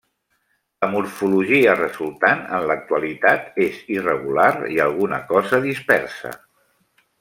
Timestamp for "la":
0.85-0.87